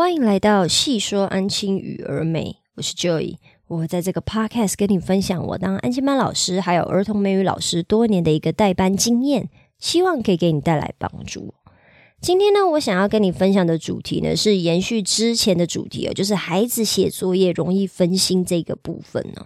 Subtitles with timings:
[0.00, 3.36] 欢迎来到细说安亲与儿美，我是 Joy。
[3.66, 11.52] 我会在这个 Podcast 跟你分享我当安亲班老师还有儿童美语老师多年的一个代班经验，希望可以给你带来帮助。
[12.18, 19.44] 今天呢，我想要跟你分享的主题呢，是延续之前的主题哦，就是孩子写作业容易分心这个部分呢。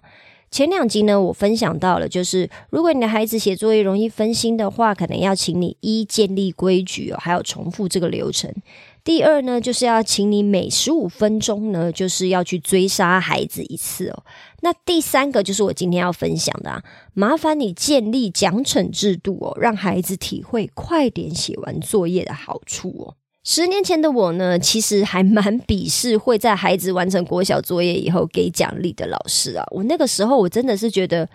[0.54, 8.54] 前两集呢，我分享到了，就是如果你的孩子写作业容易分心的话，可能要请你一建立规矩哦，还有重复这个流程。
[9.02, 14.22] 第二呢，就是要请你每十五分钟呢，就是要去追杀孩子一次哦。
[14.60, 16.84] 那第三个就是我今天要分享的啊，
[17.14, 23.14] 麻烦你建立奖惩制度哦，让孩子体会快点写完作业的好处哦。
[23.44, 29.64] 十年前的我呢，其实还蛮鄙视会在孩子完成国小作业以后给奖励的老师啊。
[29.70, 31.28] 我那个时候我真的是觉得，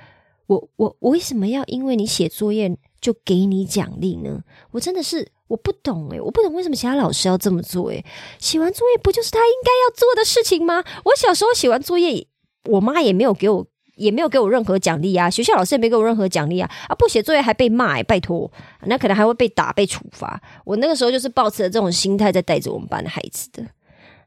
[0.48, 4.42] 我我我为什么要因为你写作业就给你奖励呢？
[4.72, 5.32] 我真的是。
[5.50, 8.06] 我不懂诶，我不懂为什么其他老师要这么做诶。
[8.38, 10.84] 写完作业不就是他应该要做的事情吗？
[11.06, 12.28] 我小时候写完作业，
[12.66, 13.66] 我妈也没有给我，
[14.00, 18.52] 也没有给我任何奖励啊，学校老师也没给我任何奖励啊，啊，不写作业还被骂诶，拜托，
[18.86, 20.42] 那可能还会被打、被处罚。
[20.66, 23.64] 我那个时候就是抱持了这种心态在带着我们班的孩子的。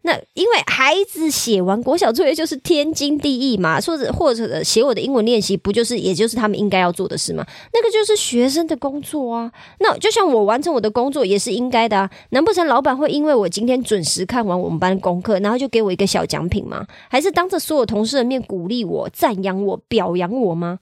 [0.04, 7.46] 那因为孩子写完国小作业就是天经地义嘛，或者或者写我的英文练习，不就是也就是他们应该要做的事吗？
[7.72, 9.52] 那个就是学生的工作啊。
[9.78, 12.10] 那就像我完成我的工作也是应该的啊。
[12.30, 16.86] 难不成老板会因为我今天准时看完我们班功课，然后就给我一个小奖品吗？
[17.08, 20.80] 还是当着所有同事的面鼓励我、赞扬我、表扬我吗？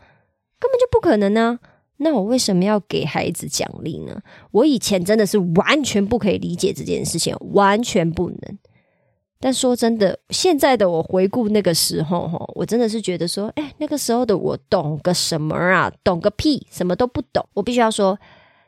[0.59, 1.59] 根本就不可能呢。
[1.99, 4.23] 那我为什么要给孩子奖励呢？
[4.53, 8.59] 我以前真的是完全不可以理解这件事情，完全不能。
[9.43, 15.91] 但说真的，现在的我回顾那个时候，哈，我真的是觉得说，哎，那个时候的我懂个什么啊？
[16.05, 17.43] 懂个屁，什么都不懂。
[17.55, 18.19] 我必须要说，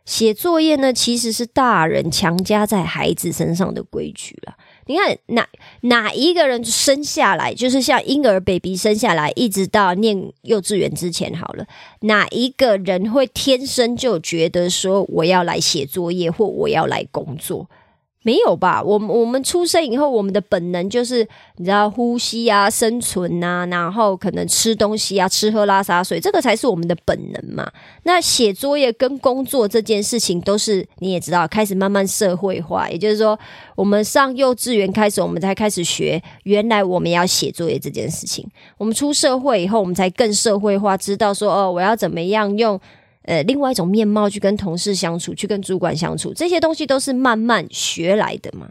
[0.07, 4.55] 写作业呢，其实是大人强加在孩子身上的规矩了。
[4.87, 5.47] 你看，哪
[5.83, 11.67] 哪一个人生下来，就是像婴儿 baby 生下来，一直到念幼稚园之前，好了，
[12.01, 17.69] 哪一个人会天生就觉得说，我要来写作业，或我要来工作？
[18.23, 18.83] 没有吧？
[18.83, 27.71] 我我们出生以后，我们的本能就是你知道呼吸啊、生存啊，然后可能吃东西啊、吃喝拉撒睡，这个才是我们的本能嘛。
[28.05, 32.89] 那写作业跟工作这件事情，都是你也知道，开始慢慢社会化。
[32.89, 33.39] 也就是说，
[33.75, 38.49] 我们上幼稚园开始，我们才开始学，原来我们要写作业这件事情。
[38.79, 42.81] 我们出社会以后，我们才更社会化，知道说哦，我要怎么样用。
[43.25, 48.69] 呃，另外一种面貌去跟同事相处，去跟主管相处，这些东西都是慢慢学来的嘛。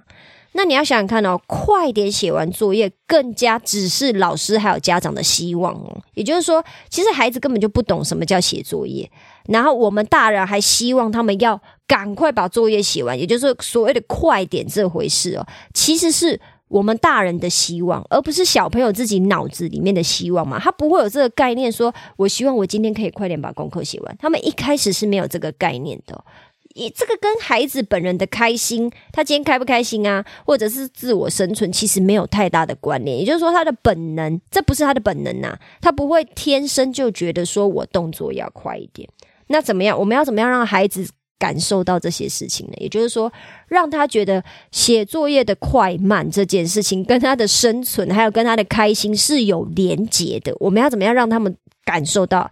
[0.54, 5.98] 那你要想想看哦，快点写完作业，更加只是老师还有家长的希望哦。
[6.14, 9.10] 也就是说，其实孩子根本就不懂什么叫写作业，
[9.48, 16.40] 然后我们大人还希望他们要赶快把作业写完，也就是所谓的快点这回事哦，其实是。
[16.72, 20.58] 我们大人的希望，而不是小朋友自己脑子里面的希望嘛？
[20.58, 24.18] 他不会有这个概念，说我希望我今天可以快点把功课写完。
[24.18, 26.24] 他们一开始是没有这个概念的。
[26.74, 33.20] 以这个跟孩子本人的开心，他今天开不开心啊，或者是自我生存，其实没有太大的关联。
[33.20, 39.10] 也就是说，他的本能，这不是他的本能呐，他不会天生就觉得说我动作要快一点。
[39.48, 40.00] 那怎么样？
[40.00, 41.06] 我们要怎么样让孩子？
[41.42, 43.34] 感受到这些事情呢，也就是说，
[43.68, 50.56] 让他觉得写作业的快慢这件事情，跟他的生存还有跟他的开心是有连结的。
[50.60, 52.52] 我们要怎么样让他们感受到？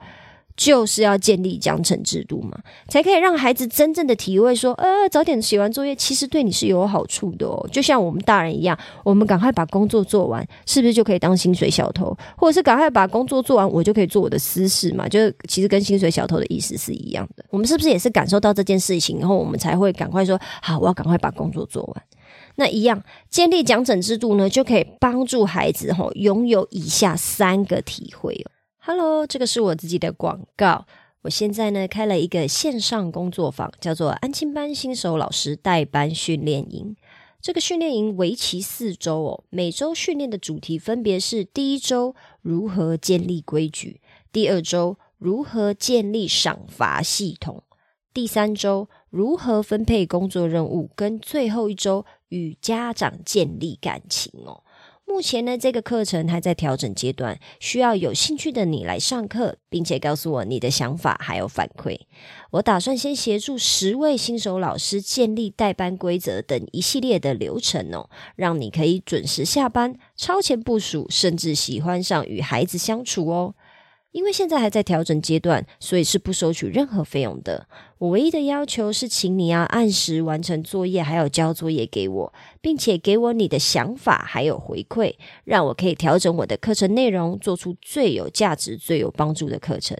[0.59, 2.59] 就是要建立奖惩制度嘛，
[2.89, 7.65] 才可以让孩子真正的体会说，呃，早点写完作业，其实对你是有好处的哦。
[7.71, 12.13] 就像我们大人一样，我们赶快把工作做完，是不是就可以当薪水小偷？
[12.35, 15.07] 或者是赶快把工作做完，我就可以做我的私事嘛？
[15.07, 17.45] 就是其实跟薪水小偷的意思是一样的。
[17.49, 22.03] 我们是不是也是感受到这件事情，然后我们才会赶快说，好，我要赶快把工作做完？
[22.55, 28.58] 那一样建立奖惩制度呢，就可以帮助孩子吼拥有以下三个体会哦。
[28.91, 30.87] Hello，这个是我自己的广告。
[31.21, 36.95] 我现在呢开了一个线上工作坊，叫做安亲班新手老师代班训练营。
[37.39, 47.61] 这个训练营为期四周哦，每周训练的主题分别是：第一周如何建立规矩，第二周如何建立赏罚系统，
[48.11, 54.63] 第三周如何分配工作任务，跟最后一周与家长建立感情哦。
[55.11, 61.99] 目前呢，这个课程还在调整阶段，需要有兴趣的你来上课，并且告诉我你的想法还有反馈。
[62.51, 73.55] 我打算先协助十位新手老师建立代班规则等一系列的流程哦，让你可以准时下班、超前部署，甚至喜欢上与孩子相处哦。
[74.11, 77.67] 因为现在还在调整阶段，所以是不收取任何费用的。
[77.99, 85.13] 我唯一的要求是，请你要按时完成作业，还有交作业给我，并且给我你的想法还有回馈，
[85.43, 89.95] 让我可以调整我的课程内容，做出最有价值、最有帮助的课程。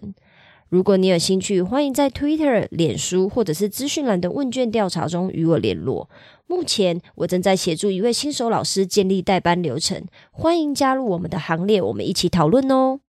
[0.68, 6.08] 如果你有兴趣，欢迎在 Twitter、脸书或者是资讯栏的问卷调查中与我联络。
[6.46, 13.00] 目前我正在协助一位新手老师建立代班流程，欢迎加入我们的行列，我们一起讨论哦。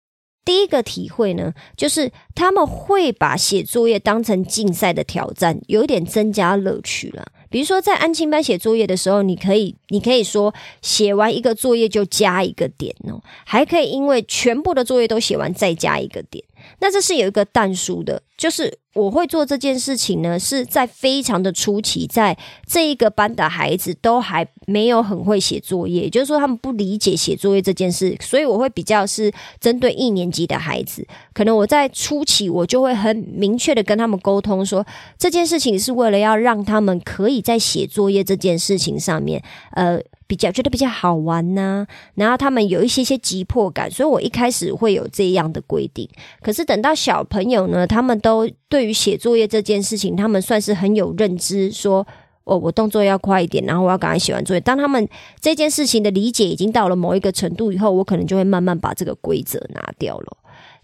[0.44, 7.26] 第一个体会呢，就是他们会把写作业当成竞赛的挑战，有一点增加乐趣了。
[7.50, 16.44] 比如说，在安亲班写作业的时候，你可以，你可以说写完一个作业就加一个点哦，还可以因为全部的作业都写完再加一个点。
[16.80, 22.38] 那这是有一个淡书的，就是我会做这件事情呢，是在非常的初期，在
[22.68, 34.86] 这一个班的孩子都还没有很会写作业，也就是说他们不理解写作业这件事，所以我会比较是针对一年级的孩子，可能我在初期我就会很明确的跟他们沟通说，
[35.18, 39.42] 这件事情是为了要让他们可以在写作业这件事情上面，
[39.72, 40.02] 呃。
[40.32, 41.86] 比较觉得比较好玩呐，
[42.16, 46.08] 然后他们有一些些急迫感，所以我一开始会有这样的规定。
[46.42, 52.08] 可是等到小朋友呢，他们都对于写作业这件事情，他们算是很有认知，说
[52.46, 54.62] 哦，我动作要快一点，然后我要赶快写完作业。
[54.62, 55.06] 当他们
[55.42, 60.38] 这件事情的理解已经到了某一个程度以后，我可能就会慢慢把这个规则拿掉了，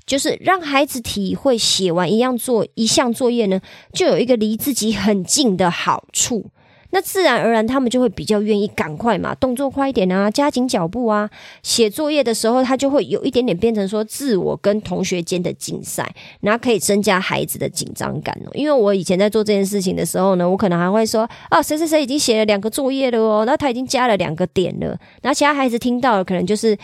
[0.05, 3.61] 就是让孩子体会写完一样做一项作业呢，
[3.93, 6.51] 就有一个离自己很近的好处。
[6.97, 11.29] 那自然而然，他们就会比较愿意赶快嘛，动作快一点啊，加紧脚步啊。
[11.61, 16.11] 写作业的时候，他就会有一点点变成说自我跟同学间的竞赛，
[16.41, 18.49] 然后可以增加孩子的紧张感哦。
[18.55, 24.87] 因为我以前在做这件事情的时候呢，我可能还会说啊，谁谁谁已经写了两个作业了哦，那他已经加了两个点了。
[25.21, 26.75] 然后其他孩子听到了，可能就是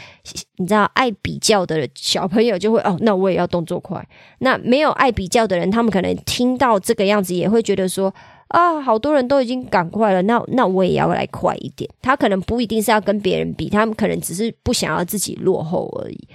[0.58, 4.08] 你知道爱比较的小朋友就会哦，那我也要动作快。
[4.38, 8.14] 那没有爱比较的人，他们可能听到这个样子也会觉得说。
[8.54, 11.90] 啊，好多人都已经赶快了，那那我也要来快一点。
[12.04, 16.28] 他可能不一定是要跟别人比，他们可能只是不想要自己落后而已。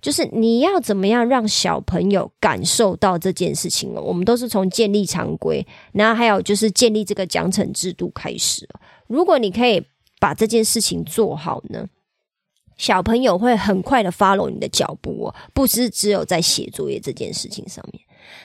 [0.00, 4.00] 就是你要怎么样让小朋友感受到这件事情哦？
[4.00, 8.66] 我们都是从建立常规，然后还有就是建立这个奖惩制度开始。
[9.06, 9.84] 如果你可以
[10.18, 11.86] 把这件事情做好呢，
[12.78, 18.02] 小朋友会很快的 follow 你的脚步哦，不是只有在写作业这件事情上面。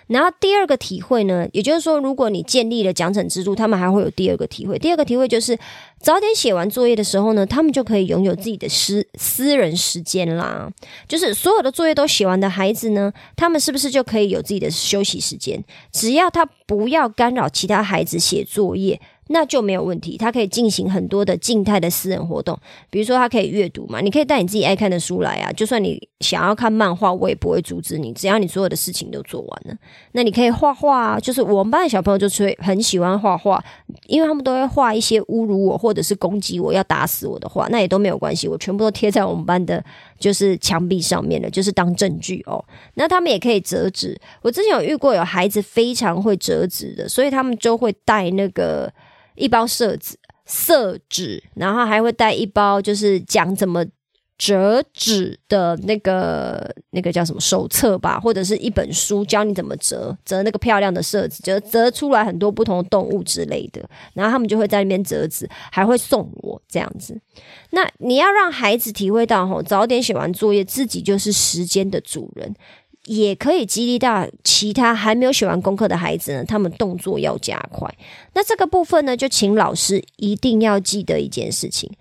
[0.08, 4.78] 然后第二个体会呢，也就是说，如果你建立了奖惩制度，他们还会有第二个体会。
[4.78, 5.58] 第二个体会就是，
[6.00, 10.70] 早点写完作业的时候呢，他们就可以拥有自己的私私人时间啦。
[11.08, 15.64] 就是所有的作业都写完的孩子呢，他们是不是就可以有自己的休息时间？
[15.92, 19.00] 只要他不要干扰其他孩子写作业。
[19.28, 22.58] 那就没有问题，他可以进行很多的静态的私人活动，
[22.90, 29.76] 比如说他可以阅读嘛，你可以带你自己爱看的书来啊，就算你想要看漫画，我也不会阻止你，只要你所有的事情都做完了。
[30.12, 33.64] 那你可以画画啊，就是我们班的小朋友就是会很喜欢画画，
[34.08, 39.82] 因为他们都会画一些侮辱我或者是攻击我要打死我的画，那也都没有关系，我全部都贴在我们班的
[40.22, 42.64] 就是墙壁上面的，就是当证据哦。
[42.94, 48.90] 那他们也可以折纸，我之前有遇过有孩子非常会折纸的，所以他们就会带那个。
[49.36, 53.84] 一包色纸，色纸，然后还会带一包，就是讲怎么
[54.42, 63.88] 折纸的那个那个叫什么手册吧，或者是一本书教你怎么折折那个漂亮的色纸，折折出来很多不同的动物之类的。
[64.16, 67.16] 然后他们就会在那边折纸，还会送我这样子。
[67.70, 72.56] 那你要让孩子体会到，吼，早点写完作业，自己就是时间的主人。
[73.06, 77.88] 也可以激励到其他还没有写完功课的孩子呢，他们动作要加快。
[78.34, 81.92] 那这个部分呢，就请老师一定要记得一件事情，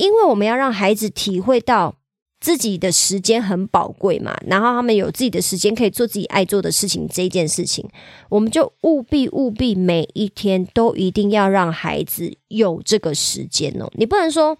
[0.00, 1.94] 因为我们要让孩子体会到
[2.40, 7.86] 自己的时间很宝贵嘛，然后他们有自己的时间可以做自己爱做的事情，这件事情，
[8.30, 14.56] 我们就务必务必每一天都一定要让孩子有这个时间哦，你不能说。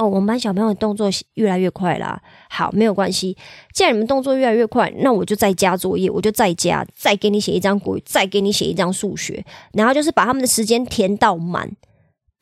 [0.00, 2.22] 哦，我们班小朋友动作越来越快啦。
[2.48, 3.36] 好，没有关系。
[3.74, 11.68] 既然你们动作越来越快，那我就再加作业，我就再加，再给你写一张国语，再给你写一张数学，然后就是把他们的时间填到满，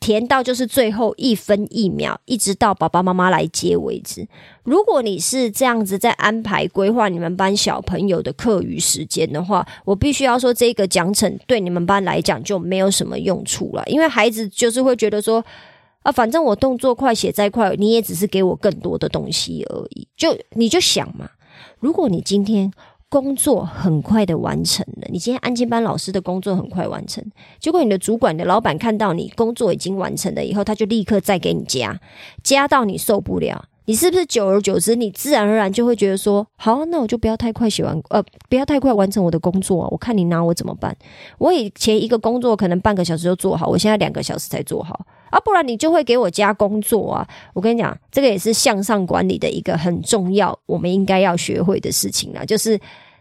[0.06, 4.24] 填到就是最后一分一秒，一直到爸爸妈妈来接为止。
[4.62, 15.44] 如果你是这样子在安排规划你们班小朋友的课余时间的话，我必须要说，这个奖惩对你们班来讲就没有什么用处了，因为孩子就是会觉得说。
[16.02, 20.06] 啊，反正我动作快，写再快，你也只是给我更多的东西而已。
[20.16, 21.28] 就你就想嘛，
[21.80, 22.70] 如果你今天
[23.16, 27.24] 工作很快的完成了，你今天安静班老师的工作很快完成，
[27.58, 31.98] 结果你的主管的老板看到你工作已经完成了以后，他就立刻再给你加，
[32.42, 33.64] 加到你受不了。
[33.86, 39.88] 你是不是久而久之，你自然而然就会觉得说，好，那我就不要太快写完，呃，不要太快完成我的工作啊。
[39.90, 40.94] 我看你拿我怎么办？
[41.38, 47.28] 我以前一个工作可能半个小时就做好，我现在两个小时才做好啊，不然你就会给我加工作啊。
[47.54, 52.76] 我跟你讲，这个也是向上管理的一个很重要，我们应该要学会的事情啊，就是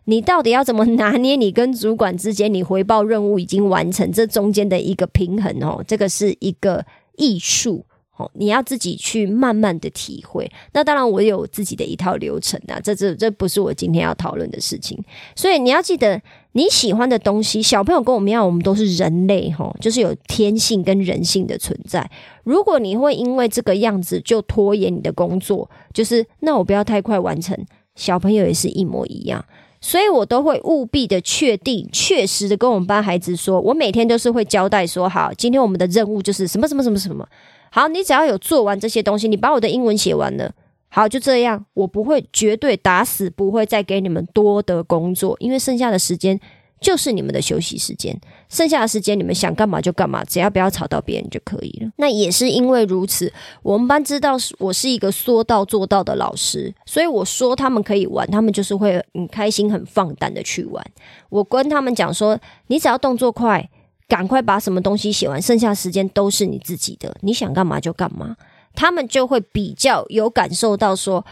[0.05, 6.85] 你到底要怎么拿捏你跟主管之间，你回报任务已经完成这中间的一个平衡哦，这个是一个
[7.17, 7.85] 艺术。
[8.17, 10.49] 哦，你要自己去慢慢的体会。
[10.71, 14.97] 那当然，我有自己的一套流程啊，这这这不是我今天要讨论的事情。
[15.35, 16.21] 所以你要记得，
[16.53, 22.09] 你喜欢的东西，小朋友跟我们一样，我们都是人类，哈，就是有天性跟人性的存在。
[22.45, 27.53] 如果你会因为这个样子就拖延你的工作，就是那我不要太快完成。
[27.95, 29.43] 小朋友也是一模一样，
[29.85, 37.23] 所以我都会务必的确定、确实的跟我们班孩子说，我每天都是会交代说，好，今天我们的任务就是什么什么什么什么。
[37.69, 40.51] 好，你只要有做完这些东西，你把我的英文写完了，
[40.89, 46.39] 好，就这样，我不会绝对打死不会再给你们多的工作，因为剩下的时间
[46.85, 48.15] 就是你们的休息时间，
[48.47, 51.89] 剩下的时间你们想干嘛就干嘛，只要不要吵到别人就可以了。
[51.97, 60.85] 那也是因为如此，我们班知道我是一个说到做到的老师，所以我说他们可以玩，他们就是会很开心、很放胆的去玩。
[61.29, 63.67] 我跟他们讲说，你只要动作快。
[64.07, 68.35] 赶快把什么东西写完，剩下时间都是你自己的，你想干嘛就干嘛。
[68.75, 71.25] 他们就会比较有感受到说，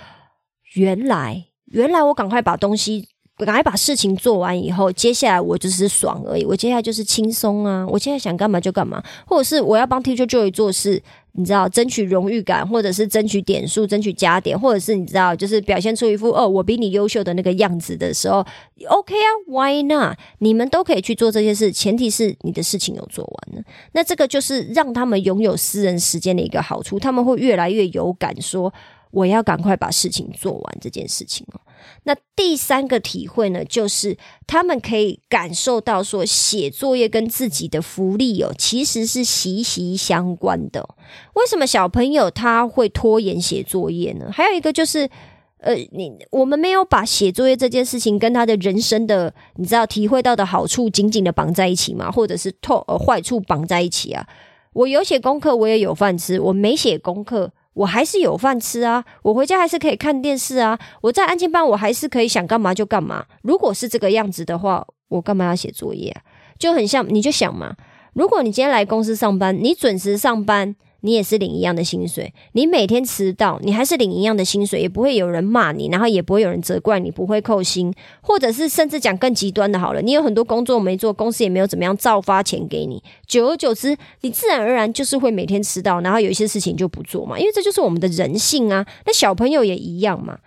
[0.74, 3.10] 原来原来我赶快把东西，
[3.45, 11.01] 赶快把事情做完以后，接下来我就是爽而已，我接下来就是轻松啊，我现在想干嘛就干嘛，或者是我要帮 Teacher Joy 做事。
[11.35, 18.45] 你知道争取荣誉感，或者是争取点数、争取加点，或者是你知道，就是表现出一副哦，我比你优秀的那个样子的时候
[18.88, 20.15] ，OK 啊，Why not？
[20.38, 23.63] 你们都可以去做这些事，前提是你的事情有做完了。
[23.93, 28.71] 那这个就是让他们拥有私人时间的一个好处，他们会越来越有感，说
[29.09, 31.59] 我要赶快把事情做完这件事情哦。
[32.04, 40.88] 那第三个体会呢，就是他们可以感受到说，写作业跟自己的福利哦，其实是息息相关的。
[41.36, 44.30] 为什么小朋友他会拖延写作业呢？
[44.32, 45.10] 还有一个就是，
[45.58, 52.12] 呃，你我们没有把写作业这件事情跟他的人生的你知道体会到的好处紧紧的绑在一起吗？
[52.12, 54.28] 或者是痛呃坏处绑在一起啊？
[54.74, 57.52] 我有写功课，我也有饭吃；我没写功课。
[57.74, 63.25] 我还是有饭吃啊，我回家还是可以看电视啊，我在安静班我还是可以想干嘛就干嘛。
[63.42, 66.22] 如果是这个样子的话，我干嘛要写作业啊？
[66.60, 67.75] 就很像，你就想嘛，
[68.13, 70.75] 如果你今天来公司上班，你准时上班。
[71.05, 88.86] 你也是领一样的薪水，你每天迟到，你还是领一样的薪水，也不会有人骂你，然后也不会有人责怪你，不会扣薪，或者是甚至讲更极端的，好了，你有很多工作没做，公司也没有怎么样照发钱给你，久而久之，你自然而然就是会每天迟到，然后有一些事情就不做嘛，因为这就是我们的人性啊。
[89.05, 90.39] 那小朋友也一样嘛。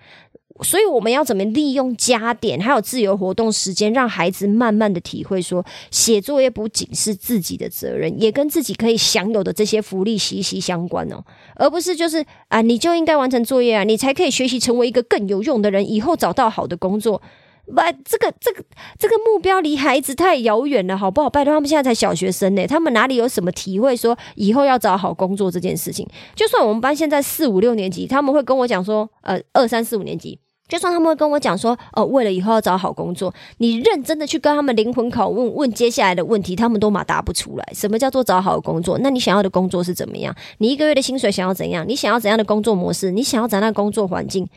[0.62, 11.25] 所以我们要怎么利用加点，还有自由活动时间，让孩子慢慢的体会说，写作业不仅是自己的责任，也跟自己可以享有的这些福利息息相关哦，
[11.56, 17.20] 而不是就是啊，你就应该完成作业啊，你才可以学习成为一个更有用的人，以后找到好的工作。
[17.66, 18.64] 不，这个这个
[18.96, 21.28] 这个目标离孩子太遥远了，好不好？
[21.28, 26.06] 拜托，他们现在才小学生呢，他们哪里有什么体会说以后要找好工作这件事情？
[26.36, 30.38] 就算我们班现在四五六年级，他们会跟我讲说，呃，二三四五年级。
[30.68, 37.68] 就算他们会跟我讲说，哦，为了以后要找好工作，你认真的去跟他们灵魂拷问，问接下来的问题，他们都马答不出来。
[37.73, 38.99] 什么叫做找好工作？
[38.99, 40.35] 那你想要的工作是怎么样？
[40.58, 41.87] 你一个月的薪水想要怎样？
[41.88, 43.11] 你想要怎样的工作模式？
[43.11, 44.49] 你想要怎样的工作环境？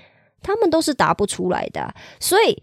[0.41, 1.93] 他们都是答不出来的。
[2.19, 2.61] 所以。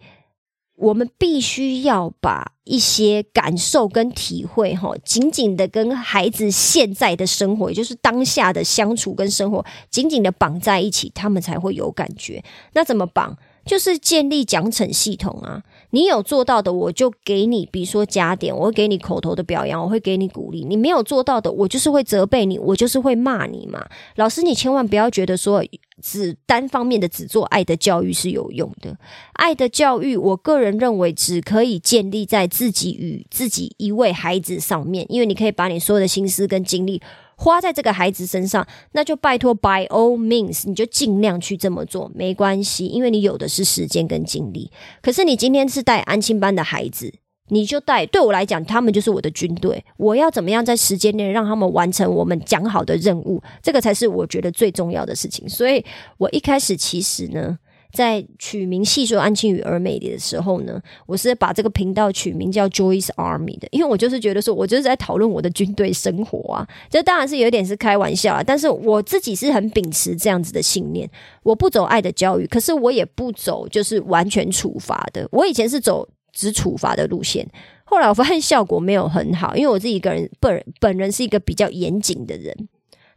[0.77, 12.43] 我们必须要把一些感受跟体会，哈，紧紧的跟孩子现在的生活，也就是当下的相处跟生活，紧紧的绑在一起，他们才会有感觉。
[12.73, 13.37] 那怎么绑？
[13.65, 15.61] 就是建立奖惩系统啊！
[15.91, 20.65] 你有做到的，我就给你，比如说加点，我会给你口头的表扬，我会给你鼓励。
[20.65, 23.85] 你没有做到的，我就是会责备你，我就是会骂你嘛。
[24.15, 25.63] 老师，你千万不要觉得说
[26.01, 28.97] 只单方面的只做爱的教育是有用的。
[29.33, 37.01] 爱的教育，我个人认为只可以建立在自己与自己一位孩子上面，因为你可以把你所有的心思跟精力。
[37.39, 44.71] 花在这个孩子身上，那就拜托，by all means，你就尽量去这么做，没关系，因为你有的是时间跟精力。
[45.03, 47.13] 可是你今天是带安亲班的孩子，
[47.49, 55.47] 你就带，对我来讲，他们就是我的军队，我要怎么样在时间内让他们完成我们讲好的任务，这个才是我觉得最重要的事情。
[55.47, 55.85] 所以
[56.17, 57.57] 我一开始其实呢。
[57.97, 71.09] 在取名细说安庆与儿美的时候呢，我是把这个频道取名叫 Joyce Army 的，因为我就是觉得说，我就是在讨论我的军队生活啊，这当然是有点是开玩笑啊，但是我自己是很秉持这样子的信念，
[71.41, 77.49] 我不走爱的教育，可是我也不走就是完全处罚的，我以前是走只处罚的路线。
[77.83, 82.55] 后来我发现效果没有很好，因为我自己个人本本人是一个比较严谨的人，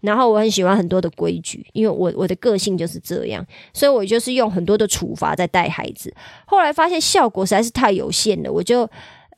[0.00, 6.12] 然后我很喜欢很多的规矩，因为我我的个性就是这样，所以我就是用很多的处罚在带孩子。
[6.46, 8.88] 后来发现效果实在是太有限了，我就。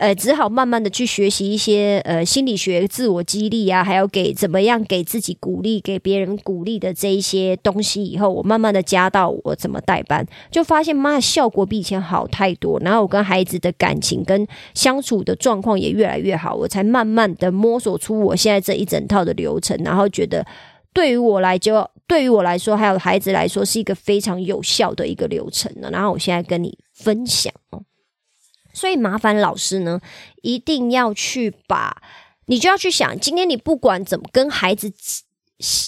[0.03, 8.03] 呃，只好慢慢的去学习一些呃心理学、自我激励啊，还有给怎么样给自己鼓励、给别人鼓励的这一些东西。
[8.05, 12.81] 以后我慢慢的加到我怎么带班，就发现妈的效果比以前好太多。
[12.81, 14.45] 然后我跟孩子的感情跟
[14.75, 19.81] 相处的状况也越来越好，我才慢慢的摸索出我现在这一整套的流程。
[19.85, 20.45] 然后觉得
[20.93, 25.89] 对于我来就对于我来说，还有孩子来说，是一个非常有效的一个流程了。
[25.93, 27.81] 然后我现在跟你分享哦。
[28.73, 30.01] 所以麻烦老师呢，
[30.43, 32.03] 一定要去把，
[32.47, 34.93] 你就要去想，今天你不管怎么跟孩子，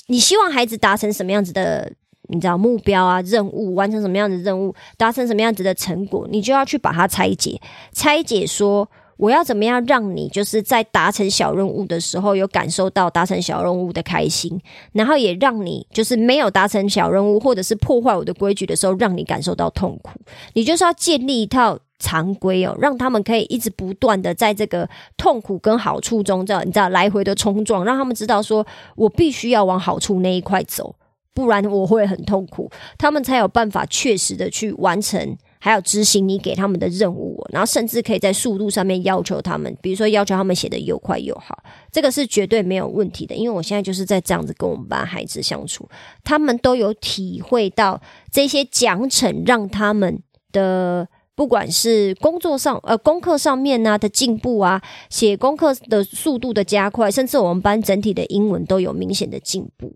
[0.07, 1.93] 你希望孩子达成什么样子的，
[2.29, 7.61] 你知道目标啊、任务，完成什么样的任务，达成什么样子的成果，你就要去把它拆解，
[7.93, 8.89] 拆解说。
[9.17, 14.61] 我要怎么样让你就是在达成小任务的时候有感受到达成小任务的开心，
[14.93, 20.19] 然后也让你就是没有达成小任务或者是破坏我的规矩的时候，让你感受到痛苦。
[20.55, 28.67] 你就是要建立一套常规哦，让他们可以一直不断的在这个痛苦跟好处中，这样你知道来回的冲撞，让他们知道说
[28.97, 30.95] 我必须要往好处那一块走，
[31.33, 35.37] 不然我会很痛苦，他们才有办法确实的去完成。
[35.65, 41.59] 还有执行你给他们的任务，然后甚至可以在速度上面要求他们，比如说要求他们写的又快又好，
[41.91, 43.35] 这个是绝对没有问题的。
[43.35, 45.89] 因为我现在就是在这样子跟我们班孩子相处，
[46.23, 47.99] 他们都有体会到
[48.31, 59.91] 这些奖惩让他们的不管是工作上呃功课上面呢的进步啊，写功课的速度的加快，甚至我们班整体的英文都有明显的进步。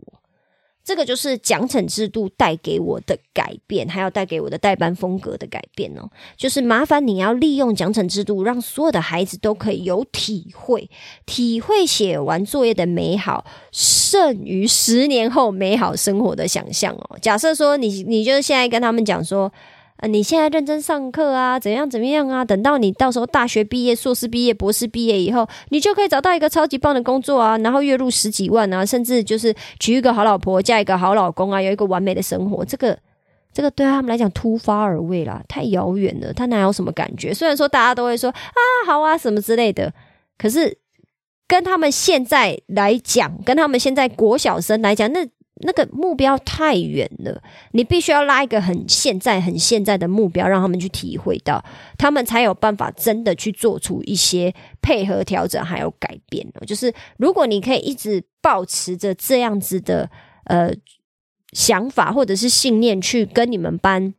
[0.88, 6.08] 这个就是奖惩制度带给我的改变，还要带给我的代班风格的改变哦。
[6.34, 10.88] 就是麻烦你要利用奖惩制度，让所有的孩子都可以有体会，
[11.26, 17.18] 体会写完作业的美好，胜于十年后美好生活的想象哦。
[17.20, 19.52] 假设说你，你就现在跟他们讲说。
[19.98, 22.44] 啊，你现在认真上课啊，怎样怎么样啊？
[22.44, 32.64] 等到你到时候大学毕业、硕士毕业、博士毕业以后，你就可以找到一个超级棒的工作啊，然后月入十几万啊，甚至就是娶一个好老婆、嫁一个好老公啊，有一个完美的生活。
[32.64, 32.96] 这个，
[33.52, 37.34] 这个对他们来讲突发而未啦，太遥远了，他哪有什么感觉？
[37.34, 39.92] 虽然说大家都会说啊，好啊，什么之类的，
[40.38, 40.78] 可是
[41.48, 45.26] 跟他们现在来讲，跟他们现在国小生来讲，那。
[45.60, 47.42] 那个目标太远了，
[47.72, 51.64] 你必须要拉一个很现在、很现在的目标，让他们去体会到，
[51.96, 60.08] 他们才有办法真的去做出一些配合、调整还有改变就是如果你可以一直保持着这样子的
[60.44, 60.70] 呃
[61.52, 64.14] 想法或者是信念去跟你们班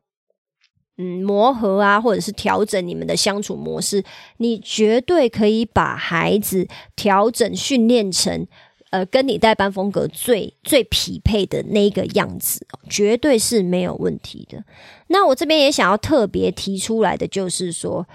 [0.97, 4.03] 嗯磨合啊，或者是调整你们的相处模式，
[4.37, 8.47] 你绝对可以把孩子调整训练成。
[8.91, 14.63] 呃，跟你代班风格最最匹配的那个样子，绝对是没有问题的。
[15.07, 18.07] 那我这边也想要特别提出来的，就是说，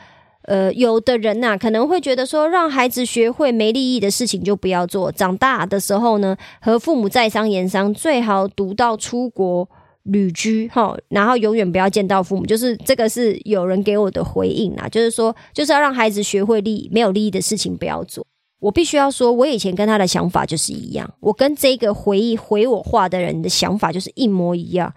[0.43, 5.13] 呃，有的人呐，可能会觉得说，让孩子学会没利益的事情就不要做。
[5.13, 9.69] 长大的时候呢，和父母在商言商，最好读到出国
[10.03, 12.45] 旅居，哈，然后永远不要见到父母。
[12.45, 18.27] 就是这个是有人给我的回应啊，就是说，就是要让孩子学会利没有利益的事情不要做。
[18.65, 24.91] 我必须要说，我以前跟他的想法就是一样，我跟这个回忆回我话的人的想法就是一模一样。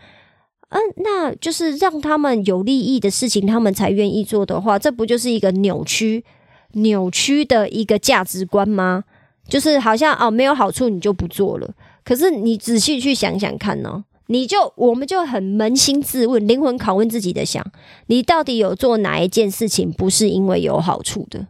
[0.69, 6.23] 嗯，那就是让他们有利益的事情，他们才愿意做的话，这不就是一个扭曲、
[6.75, 9.03] 扭曲的一个价值观吗？
[9.49, 11.73] 就是好像哦，没有好处你就不做了。
[12.05, 17.65] 可是你仔细去想想看呢，你就我们就很扪心自问、灵魂拷问自己的想，
[18.05, 21.47] 你到底有做哪一件事情不是因为有好处的？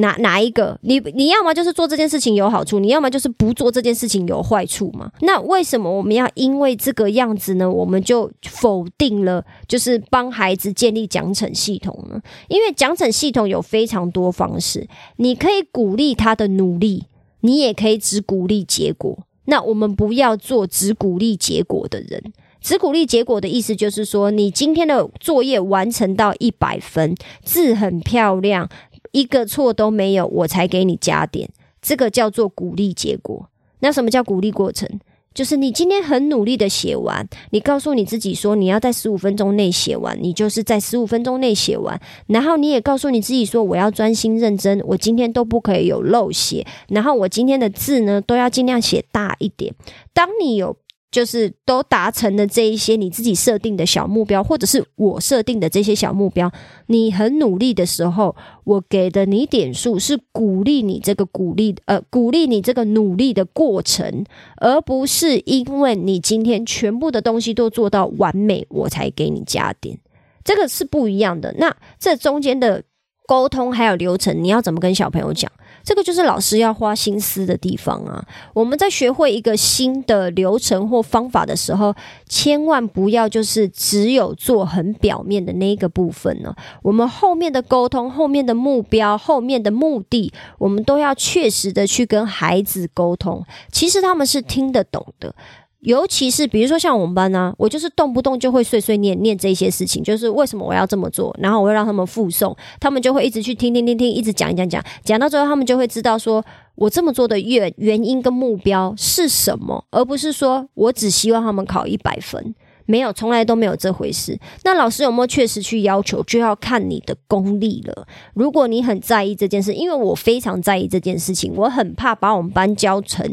[0.00, 0.78] 哪哪一个？
[0.82, 5.10] 你你要么就是做这件事情有好处，你要么就是不做这件事情有坏处嘛？
[5.20, 7.70] 那为什么我们要因为这个样子呢？
[7.70, 12.20] 我们就否定了，就是帮孩子建立奖惩系统呢？
[12.48, 17.04] 因为奖惩系统有非常多方式，你可以鼓励他的努力，
[17.40, 19.18] 你也可以只鼓励结果。
[19.46, 22.32] 那我们不要做只鼓励结果的人。
[22.62, 28.68] 只鼓励结果的意思就是说，你今天的作业完成到一百分，字很漂亮。
[29.12, 31.48] 一个错都没有，我才给你加点。
[31.82, 33.48] 这个叫做鼓励结果。
[33.80, 34.88] 那什么叫鼓励过程？
[35.32, 41.98] 就是你今天很努力的写完，你告诉你自己说你要在十五分钟内写完，你就是在十五分钟内写完。
[42.26, 49.72] 然后你也告诉你自己说我要专心认真，我今天都不可以有漏写，然后我今天的字呢都要尽量写大一点。
[50.12, 50.76] 当你有
[51.10, 56.50] 就是都达成了这一些你自己设定的小目标，或者是我设定的这些小目标，
[56.86, 64.24] 你很努力的时候，我给的你点数是鼓励你这个鼓励呃鼓励你这个努力的过程，
[64.56, 69.98] 而不是因为你今天全部的东西都做到完美，我才给你加点，
[70.44, 71.54] 这个是不一样的。
[71.58, 72.84] 那这中间的
[73.26, 75.50] 沟通还有流程，你要怎么跟小朋友讲？
[75.90, 78.24] 这个就是老师要花心思的地方啊！
[78.54, 81.92] 我们在学会一个新的流程或方法的时候，
[82.28, 86.54] 千万不要就是只有做很表面的那个部分呢。
[86.82, 93.44] 我们后面的沟通、后面的目标、后面的目的，我们都要确实的去跟孩子沟通。
[93.72, 95.34] 其实他们是听得懂的。
[95.80, 112.54] 尤其是比如说像我们班呢，我就是动不动就会碎碎念念这些事情，就是为什么我要这么做，然后我会让他们附送，他们就会一直去听听听听，一直讲讲讲，讲到最后他们就会知道说我这么做的原原因跟目标是什么，而不是说我只希望他们考一百分。
[112.90, 114.36] 没有，从来都没有这回事。
[114.64, 118.04] 那老师有没有确实去要求，就要看你的功力了。
[118.34, 123.24] 如果你很在意这件事，因为我非常在意这件事情，我很怕把我们班教成，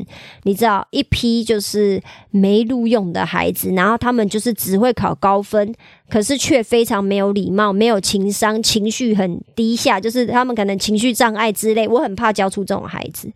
[0.43, 5.73] 你知道，一批就是没录用的孩子，然后他们就是只会考高分，
[6.07, 11.87] 可是却非常没有礼貌、没有情商、情绪很低下，就是他们可能情绪障碍之类。
[11.87, 13.31] 我很怕教出这种孩子。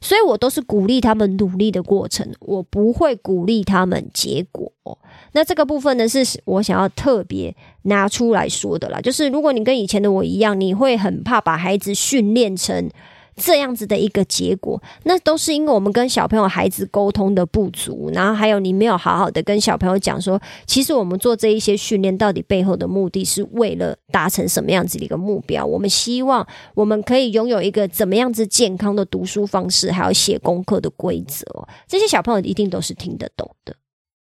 [0.00, 4.70] 所以我都是鼓励他们努力的过程，我不会鼓励他们结果。
[5.32, 9.00] 那这个部分呢，是我想要特别拿出来说的啦。
[9.00, 12.90] 就是如果你跟以前的我一样，你会很怕把孩子训练成。
[13.36, 25.64] 这样子的一个结果，那都是因为我们跟小朋友、孩子沟通的不足，然后还有你没有好好的跟小朋友讲说，其实我们做这一些训练，到底背后的目的是为了达成什么样子的一个目标？
[25.64, 31.44] 我们希望我们可以拥有一个怎么样子健康的读书方式，还有写功课的规则，
[31.86, 33.76] 这些小朋友一定都是听得懂的。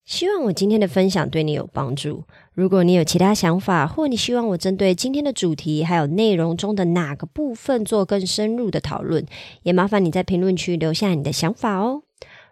[0.04, 2.24] 希望我今天的分享对你有帮助。
[2.54, 9.26] 如果你有其他想法，或你希望我针对今天的主题还有内容中的哪个部分做更深入的讨论，
[9.64, 12.04] 也麻烦你在评论区留下你的想法哦。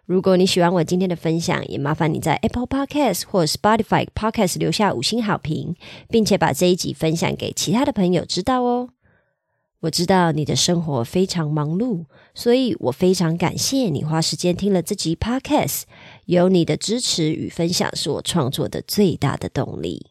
[0.06, 5.76] 如果你喜欢我今天的分享，也麻烦你在 Apple Podcast 或 Spotify Podcast 留下五星好评，
[6.08, 8.88] 并且把这一集分享给其他的朋友知道哦。
[9.80, 15.84] 我知道你的生活非常忙碌，所以我非常感谢你花时间听了这集 Podcast。
[16.26, 20.09] 有你的支持与分享，是我创作的最大的动力。